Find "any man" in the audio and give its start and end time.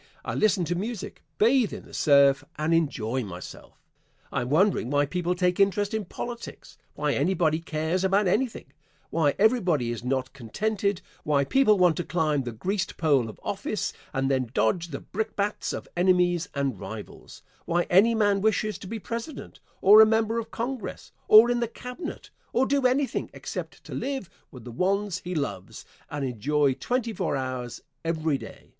17.83-18.41